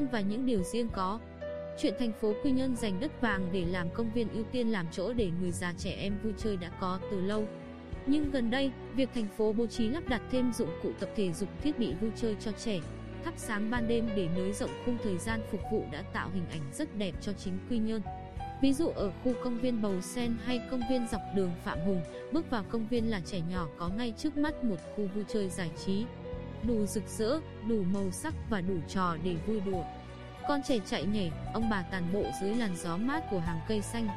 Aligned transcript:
và 0.00 0.20
những 0.20 0.46
điều 0.46 0.62
riêng 0.62 0.88
có. 0.92 1.20
Chuyện 1.78 1.94
thành 1.98 2.12
phố 2.20 2.34
Quy 2.44 2.50
Nhơn 2.50 2.76
dành 2.76 3.00
đất 3.00 3.20
vàng 3.20 3.48
để 3.52 3.64
làm 3.64 3.90
công 3.90 4.12
viên 4.12 4.28
ưu 4.28 4.44
tiên 4.52 4.72
làm 4.72 4.86
chỗ 4.92 5.12
để 5.12 5.30
người 5.40 5.50
già 5.50 5.74
trẻ 5.78 5.90
em 5.90 6.18
vui 6.22 6.32
chơi 6.38 6.56
đã 6.56 6.70
có 6.80 6.98
từ 7.10 7.20
lâu. 7.20 7.46
Nhưng 8.06 8.30
gần 8.30 8.50
đây, 8.50 8.70
việc 8.94 9.08
thành 9.14 9.28
phố 9.36 9.52
bố 9.52 9.66
trí 9.66 9.88
lắp 9.88 10.08
đặt 10.08 10.22
thêm 10.30 10.52
dụng 10.52 10.70
cụ 10.82 10.90
tập 11.00 11.08
thể 11.16 11.32
dục 11.32 11.48
thiết 11.62 11.78
bị 11.78 11.94
vui 12.00 12.10
chơi 12.16 12.36
cho 12.40 12.52
trẻ, 12.52 12.80
thắp 13.24 13.34
sáng 13.36 13.70
ban 13.70 13.88
đêm 13.88 14.08
để 14.16 14.28
nới 14.36 14.52
rộng 14.52 14.70
khung 14.86 14.98
thời 15.02 15.18
gian 15.18 15.40
phục 15.50 15.60
vụ 15.72 15.84
đã 15.92 16.02
tạo 16.02 16.30
hình 16.34 16.46
ảnh 16.50 16.62
rất 16.72 16.96
đẹp 16.96 17.12
cho 17.20 17.32
chính 17.32 17.58
Quy 17.70 17.78
Nhơn. 17.78 18.02
Ví 18.62 18.72
dụ 18.72 18.88
ở 18.88 19.12
khu 19.24 19.32
công 19.44 19.58
viên 19.58 19.82
Bầu 19.82 20.00
Sen 20.00 20.36
hay 20.44 20.60
công 20.70 20.80
viên 20.90 21.06
dọc 21.12 21.20
đường 21.34 21.50
Phạm 21.64 21.78
Hùng, 21.80 22.00
bước 22.32 22.50
vào 22.50 22.64
công 22.68 22.86
viên 22.88 23.10
là 23.10 23.20
trẻ 23.24 23.40
nhỏ 23.50 23.68
có 23.78 23.88
ngay 23.88 24.14
trước 24.16 24.36
mắt 24.36 24.64
một 24.64 24.76
khu 24.96 25.06
vui 25.14 25.24
chơi 25.28 25.48
giải 25.48 25.70
trí. 25.86 26.04
Đủ 26.62 26.86
rực 26.86 27.08
rỡ, 27.08 27.40
đủ 27.68 27.82
màu 27.92 28.10
sắc 28.10 28.34
và 28.50 28.60
đủ 28.60 28.74
trò 28.88 29.16
để 29.24 29.36
vui 29.46 29.60
đùa. 29.60 29.84
Con 30.48 30.60
trẻ 30.68 30.78
chạy 30.86 31.04
nhảy, 31.04 31.32
ông 31.54 31.70
bà 31.70 31.82
tàn 31.82 32.12
bộ 32.12 32.24
dưới 32.40 32.54
làn 32.54 32.76
gió 32.76 32.96
mát 32.96 33.22
của 33.30 33.38
hàng 33.38 33.60
cây 33.68 33.82
xanh. 33.82 34.08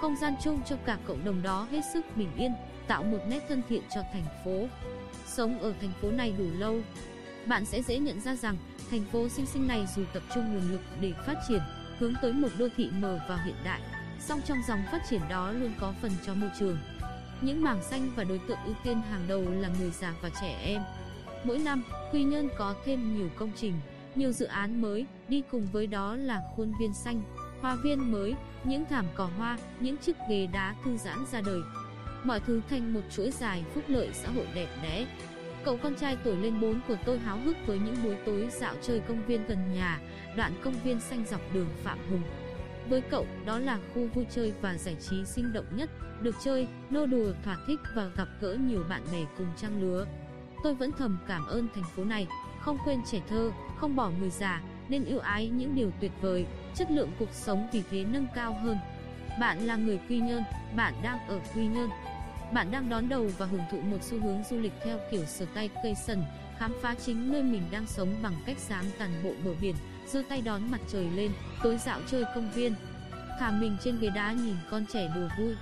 Không 0.00 0.16
gian 0.16 0.34
chung 0.44 0.60
cho 0.66 0.76
cả 0.84 0.98
cộng 1.06 1.24
đồng 1.24 1.42
đó 1.42 1.66
hết 1.70 1.80
sức 1.92 2.16
bình 2.16 2.30
yên, 2.36 2.52
tạo 2.86 3.02
một 3.02 3.18
nét 3.28 3.40
thân 3.48 3.62
thiện 3.68 3.82
cho 3.94 4.02
thành 4.12 4.26
phố. 4.44 4.66
Sống 5.26 5.58
ở 5.58 5.74
thành 5.80 5.92
phố 6.02 6.10
này 6.10 6.34
đủ 6.38 6.44
lâu, 6.58 6.80
bạn 7.46 7.64
sẽ 7.64 7.82
dễ 7.82 7.98
nhận 7.98 8.20
ra 8.20 8.36
rằng 8.36 8.56
thành 8.90 9.04
phố 9.12 9.28
xinh 9.28 9.46
xinh 9.46 9.68
này 9.68 9.86
dù 9.96 10.02
tập 10.12 10.22
trung 10.34 10.54
nguồn 10.54 10.70
lực 10.70 10.80
để 11.00 11.12
phát 11.26 11.36
triển, 11.48 11.60
hướng 11.98 12.14
tới 12.22 12.32
một 12.32 12.48
đô 12.58 12.68
thị 12.76 12.90
mở 12.92 13.20
và 13.28 13.42
hiện 13.44 13.56
đại, 13.64 13.80
song 14.20 14.40
trong 14.44 14.58
dòng 14.68 14.82
phát 14.92 15.02
triển 15.10 15.20
đó 15.28 15.52
luôn 15.52 15.72
có 15.80 15.94
phần 16.02 16.12
cho 16.26 16.34
môi 16.34 16.50
trường. 16.58 16.78
Những 17.40 17.62
mảng 17.62 17.82
xanh 17.82 18.10
và 18.16 18.24
đối 18.24 18.38
tượng 18.38 18.58
ưu 18.64 18.74
tiên 18.84 19.02
hàng 19.10 19.24
đầu 19.28 19.44
là 19.50 19.68
người 19.80 19.90
già 19.90 20.14
và 20.22 20.30
trẻ 20.40 20.58
em. 20.62 20.82
Mỗi 21.44 21.58
năm, 21.58 21.82
Quy 22.12 22.24
Nhơn 22.24 22.48
có 22.58 22.74
thêm 22.84 23.16
nhiều 23.16 23.28
công 23.36 23.50
trình, 23.56 23.74
nhiều 24.14 24.32
dự 24.32 24.46
án 24.46 24.80
mới, 24.80 25.06
đi 25.28 25.42
cùng 25.50 25.66
với 25.72 25.86
đó 25.86 26.16
là 26.16 26.42
khuôn 26.56 26.72
viên 26.80 26.94
xanh, 26.94 27.22
hoa 27.60 27.76
viên 27.76 28.12
mới, 28.12 28.34
những 28.64 28.84
thảm 28.90 29.04
cỏ 29.14 29.30
hoa, 29.36 29.58
những 29.80 29.96
chiếc 29.96 30.16
ghế 30.30 30.46
đá 30.52 30.74
thư 30.84 30.96
giãn 30.96 31.18
ra 31.32 31.40
đời. 31.46 31.60
Mọi 32.24 32.40
thứ 32.40 32.60
thành 32.70 32.94
một 32.94 33.00
chuỗi 33.16 33.30
dài 33.30 33.64
phúc 33.74 33.84
lợi 33.88 34.08
xã 34.12 34.28
hội 34.28 34.46
đẹp 34.54 34.68
đẽ. 34.82 35.06
Cậu 35.64 35.76
con 35.76 35.94
trai 35.94 36.16
tuổi 36.24 36.36
lên 36.36 36.60
4 36.60 36.80
của 36.88 36.96
tôi 37.04 37.18
háo 37.18 37.38
hức 37.38 37.56
với 37.66 37.78
những 37.78 37.96
buổi 38.04 38.16
tối 38.26 38.48
dạo 38.50 38.74
chơi 38.82 39.00
công 39.00 39.26
viên 39.26 39.46
gần 39.46 39.58
nhà, 39.74 40.00
đoạn 40.36 40.52
công 40.62 40.74
viên 40.84 41.00
xanh 41.00 41.24
dọc 41.30 41.40
đường 41.54 41.68
Phạm 41.82 41.98
Hùng. 42.10 42.22
Với 42.88 43.00
cậu, 43.00 43.26
đó 43.46 43.58
là 43.58 43.78
khu 43.94 44.06
vui 44.14 44.26
chơi 44.30 44.52
và 44.60 44.78
giải 44.78 44.96
trí 45.00 45.24
sinh 45.24 45.52
động 45.52 45.76
nhất, 45.76 45.90
được 46.22 46.34
chơi, 46.44 46.66
nô 46.90 47.06
đùa 47.06 47.32
thỏa 47.44 47.56
thích 47.66 47.80
và 47.94 48.10
gặp 48.16 48.28
gỡ 48.40 48.54
nhiều 48.54 48.84
bạn 48.88 49.02
bè 49.12 49.24
cùng 49.38 49.46
trang 49.56 49.82
lứa. 49.82 50.06
Tôi 50.62 50.74
vẫn 50.74 50.92
thầm 50.98 51.18
cảm 51.28 51.46
ơn 51.46 51.68
thành 51.74 51.84
phố 51.96 52.04
này, 52.04 52.26
không 52.60 52.78
quên 52.84 53.00
trẻ 53.10 53.20
thơ, 53.28 53.50
không 53.76 53.96
bỏ 53.96 54.10
người 54.20 54.30
già, 54.30 54.62
nên 54.88 55.04
yêu 55.04 55.18
ái 55.18 55.48
những 55.48 55.74
điều 55.74 55.90
tuyệt 56.00 56.12
vời, 56.20 56.46
chất 56.74 56.90
lượng 56.90 57.10
cuộc 57.18 57.32
sống 57.32 57.68
vì 57.72 57.82
thế 57.90 58.04
nâng 58.04 58.26
cao 58.34 58.58
hơn. 58.62 58.78
Bạn 59.40 59.66
là 59.66 59.76
người 59.76 60.00
Quy 60.08 60.18
Nhơn, 60.18 60.42
bạn 60.76 60.94
đang 61.02 61.28
ở 61.28 61.40
Quy 61.54 61.66
Nhơn. 61.66 61.90
Bạn 62.52 62.70
đang 62.70 62.88
đón 62.88 63.08
đầu 63.08 63.30
và 63.38 63.46
hưởng 63.46 63.62
thụ 63.70 63.80
một 63.80 63.98
xu 64.02 64.20
hướng 64.20 64.42
du 64.50 64.58
lịch 64.58 64.72
theo 64.84 64.98
kiểu 65.10 65.24
sờ 65.24 65.46
tay 65.54 65.70
cây 65.82 65.94
sần, 65.94 66.24
khám 66.58 66.72
phá 66.82 66.94
chính 66.94 67.32
nơi 67.32 67.42
mình 67.42 67.62
đang 67.70 67.86
sống 67.86 68.14
bằng 68.22 68.34
cách 68.46 68.58
dám 68.58 68.84
tàn 68.98 69.10
bộ 69.24 69.30
bờ 69.44 69.50
biển, 69.60 69.74
giơ 70.06 70.22
tay 70.28 70.40
đón 70.40 70.70
mặt 70.70 70.80
trời 70.88 71.10
lên, 71.10 71.32
tối 71.62 71.78
dạo 71.86 72.00
chơi 72.10 72.24
công 72.34 72.50
viên. 72.50 72.74
Thả 73.40 73.50
mình 73.50 73.76
trên 73.84 73.98
ghế 74.00 74.10
đá 74.14 74.32
nhìn 74.32 74.56
con 74.70 74.84
trẻ 74.92 75.12
đùa 75.14 75.28
vui, 75.38 75.54